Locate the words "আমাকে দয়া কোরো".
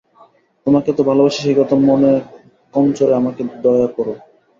3.19-4.13